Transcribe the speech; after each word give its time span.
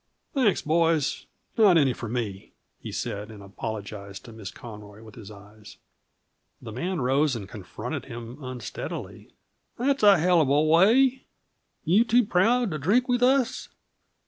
"Thanks, 0.33 0.63
boys 0.63 1.27
not 1.59 1.77
any 1.77 1.93
for 1.93 2.09
me," 2.09 2.53
he 2.79 2.91
said, 2.91 3.29
and 3.29 3.43
apologized 3.43 4.25
to 4.25 4.33
Miss 4.33 4.49
Conroy 4.49 5.03
with 5.03 5.13
his 5.13 5.29
eyes. 5.29 5.77
The 6.59 6.71
man 6.71 7.01
rose 7.01 7.35
and 7.35 7.47
confronted 7.47 8.05
him 8.05 8.43
unsteadily. 8.43 9.31
"Dat's 9.77 10.01
a 10.01 10.17
hell 10.17 10.41
off 10.41 10.47
a 10.47 10.61
way! 10.63 11.25
You 11.85 12.03
too 12.03 12.25
proud 12.25 12.71
for 12.71 12.79
drink 12.79 13.07
weeth 13.07 13.21
us? 13.21 13.69